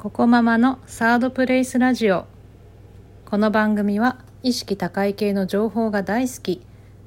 [0.00, 2.24] ここママのサードプレイスラジオ。
[3.26, 6.62] この番組は意識高い系の情報が大好き。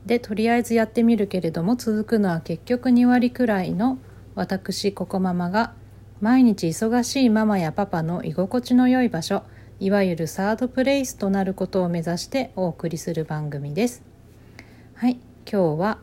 [0.06, 3.98] でとりあえずやってみるけれども続くのは結局2割くらいの
[4.36, 5.74] 私ここママが
[6.22, 9.42] 毎日忙しいママやパパの居心地の良い場所
[9.80, 14.04] いわゆるサードプレイスとなることを目指してお送りする番組です。
[14.94, 15.18] はい
[15.52, 15.98] 今日は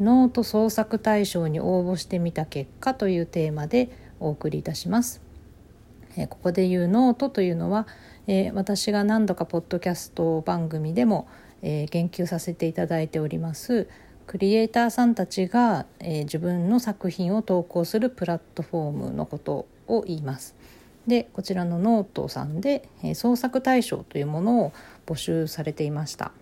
[0.00, 5.29] ノート創作大賞に応募してみた結果というテーマでお送りいたします。
[6.16, 7.86] えここで言うノートというのは、
[8.26, 11.28] え、私が何度かポッドキャスト番組でも、
[11.62, 13.86] え、言及させていただいております
[14.26, 20.54] クリエイターさんたちが、え、自分の作品を投稿するプラットフォームのことを言います。
[21.06, 24.72] でこちらのノートさんで、え創作大賞というものを
[25.06, 26.32] 募集されていました。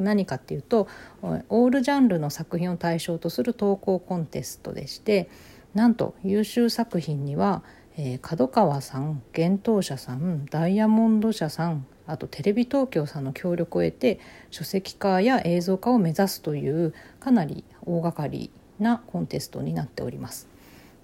[0.00, 0.88] 何かっていうと
[1.22, 5.28] オールジャンルの作品を対象とする投稿コンテストでして
[5.74, 7.62] なんと優秀作品には、
[7.96, 14.18] えー、角川さん幻冬舎さんダイヤモンド社さんあとテレビ東京さんの協力を得て
[14.50, 20.48] 書籍化や映像化を目指すというかなり大掛かりなコンテストになっております。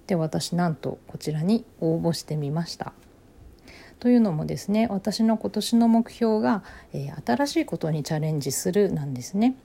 [0.06, 2.92] で私なんとこちらに応募してみました。
[4.00, 6.62] というのもですね私の今年の目標が、
[6.92, 9.56] えー、新しいことにチャレンジするなんですね。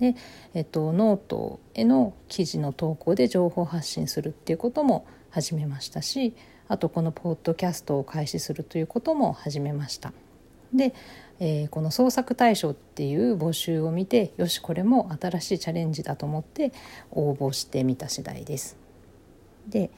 [0.00, 0.14] で、
[0.54, 6.34] えっと、ノートへの記事の投稿で情報発信するっていうことも始めましたし
[6.68, 10.12] あとこのポッドキャストを開始するということも始めました。
[10.72, 10.94] で、
[11.38, 16.72] えー、この創作大賞っていう募集を見てよしこれも新しいチャレンジだと思って
[17.10, 18.76] 応募してみた次第です。
[19.68, 19.90] で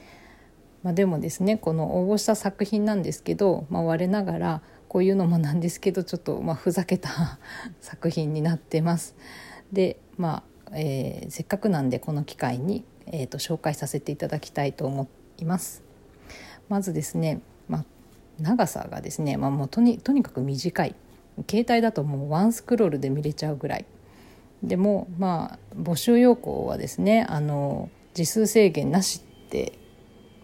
[0.82, 7.40] まあ、でもですねこの応募した作品なんですけど、まあ、我ながらこういうのもなんですけどちょっとまふざけた
[7.80, 9.16] 作品になってます。
[9.72, 15.08] でまあ、えー、せっかくなんでこの機会に、えーと、紹介させていただきたいと思
[15.38, 15.82] います。
[16.68, 17.84] まずですね、まあ、
[18.40, 20.94] 長さがですね、まあ、もうとにとにかく短い。
[21.50, 23.84] 携帯だともうワンスクロールで見れちゃうぐらい。
[24.62, 29.78] でもまあ募集要項はですねあの字数制限なしって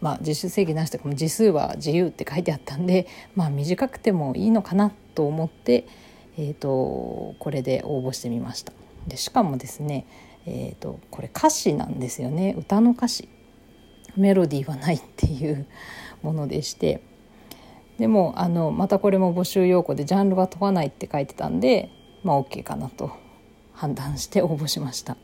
[0.03, 5.87] まあ、自主制限なしとかも字数は自由って書いてあったんで、まあ、短くてもいいのかなと思って、
[6.37, 8.73] えーと、これで応募してみました。
[9.07, 10.07] でしかもですね、
[10.47, 12.55] えーと、これ歌詞なんですよね。
[12.59, 13.29] 歌の歌詞。
[14.17, 15.67] メロディーはないっていう
[16.23, 17.03] ものでして。
[17.99, 21.91] でもあのまたこれも募集要項でジャンルは問わないって書いてたんで
[22.25, 23.13] まあ OK かなと
[23.75, 25.17] 判断して応募しました。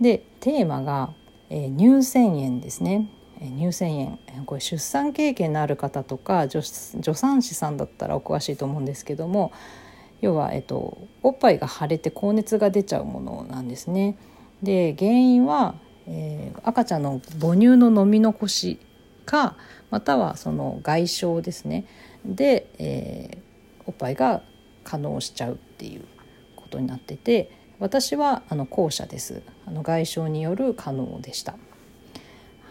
[0.00, 1.14] でテーマが、
[1.50, 3.10] えー、入選園ですね。
[3.40, 9.52] 乳腺炎これ出産経験のある方とか助産師さんだったらお詳しいと思うんですけども
[10.20, 14.16] 要は、えっと、おっぱいが腫れて高熱が出ちゃうものなんですね。
[14.62, 18.80] で原因は、えー、赤ちゃんの母乳の飲み残し
[19.24, 19.56] か
[19.90, 21.86] またはその外傷ですね
[22.24, 24.42] で、えー、おっぱいが
[24.84, 26.04] 可能しちゃうっていう
[26.56, 31.54] ことになってて私はあの後者ですあの外傷による可能でした。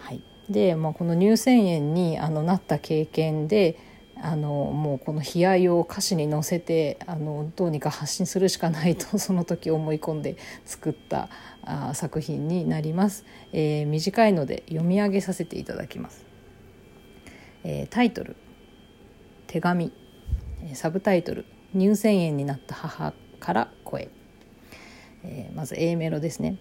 [0.01, 3.77] はいで、まあ、この乳腺炎にあのなった経験で
[4.21, 11.29] あのもうこの悲哀を歌詞に乗せてあのどうにか発信するしかないと その時思い込んで作った
[11.63, 16.25] あ作品になります、えー、短いので読み上げさせていただきます、
[17.63, 18.35] えー、タイトル
[19.47, 19.91] 「手紙」
[20.73, 21.45] サブタイトル
[21.77, 24.09] 「乳腺炎になった母から声」
[25.23, 26.57] えー、まず A メロですね。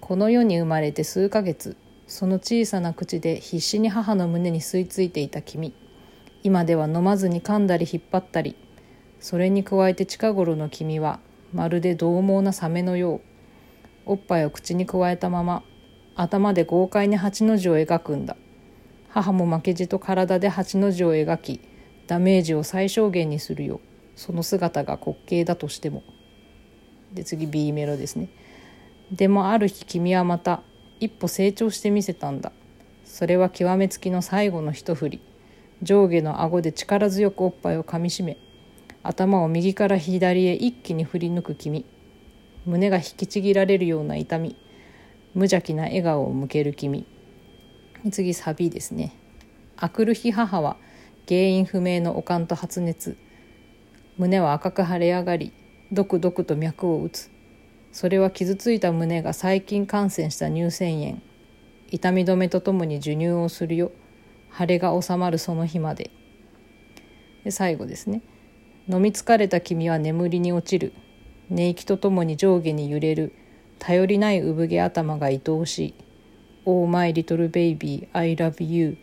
[0.00, 1.76] この世に生まれて数ヶ月。
[2.06, 5.72] その小さな口で必死に母の胸に吸い付いていた君。
[6.44, 8.54] 今では飲まずに噛んだり引っ張ったり
[9.18, 11.18] それに加えて近頃の君は
[11.54, 13.20] まるで獰猛なサメのよう。
[14.06, 15.62] おっぱいを口に加えたまま
[16.14, 18.36] 頭で豪快に八の字を描くんだ。
[19.08, 21.60] 母も負けじと体で八の字を描き
[22.06, 23.80] ダメージを最小限にするよ。
[24.14, 26.02] その姿が滑稽だとしても。
[27.14, 28.28] で次 B メロですね。
[29.10, 30.62] でもある日君はまた
[31.00, 32.52] 一歩成長してみせたんだ。
[33.04, 35.33] それは極めつきの最後の一振り。
[35.82, 38.36] 上下の顎で力強くおっぱいをかみしめ
[39.06, 41.84] 頭を右から左へ一気に振り抜く君。
[42.64, 44.56] 胸が引きちぎられるような痛み。
[45.34, 47.06] 無邪気な笑顔を向ける君。
[48.10, 49.12] 次サビですね。
[49.76, 50.78] あくる日母は
[51.28, 53.18] 原因不明の悪寒と発熱。
[54.16, 55.52] 胸は赤く腫れ上がり
[55.92, 57.30] ドクドクと脈を打つ。
[57.92, 61.20] それは傷ついた胸が細菌感染した乳腺炎。
[61.90, 63.92] 痛み止めとともに授乳をするよ。
[64.56, 66.10] 腫れが治まるその日まで。
[67.44, 68.22] で最後ですね。
[68.88, 70.92] 飲み疲れた君は眠りに落ちる。
[71.50, 73.32] 寝息とともに上下に揺れる。
[73.78, 75.94] 頼りない産毛頭が愛おしい。
[76.64, 78.96] Oh my little baby I love you.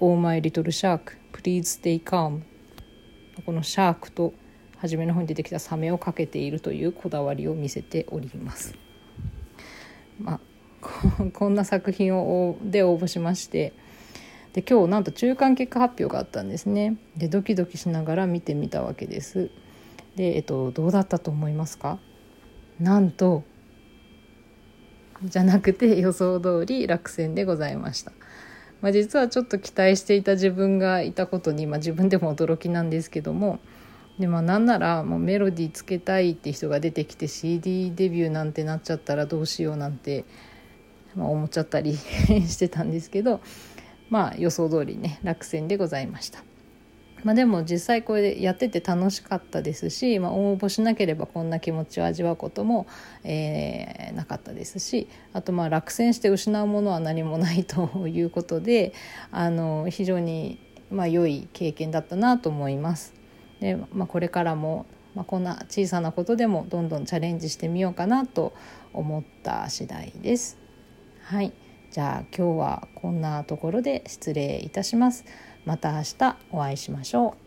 [0.00, 2.42] Oh my little shark please stay calm.
[3.44, 4.32] このシャークと
[4.78, 8.74] 初めの方に出てきたサメをかけているというこだわりを見せております。
[10.20, 10.40] まあ
[11.32, 13.72] こんな作品をで応募しまして
[14.54, 16.96] で今日なんと中間結果発表があったんですね。
[17.16, 19.50] でドキドキしながら見てみたわけです。
[20.14, 21.98] でえっとどうだったと思いますか？
[22.78, 23.42] なんと
[25.24, 28.12] じゃなくて予想通り落選でございました。
[28.80, 33.58] まあ、実はちょっと期待していた自分がいたことに、まあ、自分でも驚きなんですけども。
[34.18, 40.24] で、まあ、なんならもうメロディーつけたいって人が出てきて CD デビューなんてなっちゃったらどうしようなんて、
[41.16, 41.96] まあ、思っちゃったり
[42.46, 43.40] してたんですけど。
[44.10, 46.44] まあ予想通りね落選でございました。
[47.24, 52.86] まあ、でも実際これでやってて楽しかったですし、まあ、応募しなければこんな気持ちを味わうことも、
[53.24, 58.92] えー、なかったですしあとまあ落選して失うものは何もないということで
[59.32, 60.58] あの非常に
[60.90, 63.14] まあ良い経験だったなと思います。
[63.60, 64.84] でまあ、これからも、
[65.14, 68.52] まあ、こんな小さなことでもどんどんチャレンジしてみようかなと
[68.92, 70.58] 思った次第です。
[71.22, 71.63] はい
[71.94, 75.24] じゃあ今日はこんなところで失礼いたします。
[75.64, 77.43] また明日お会いしましょう。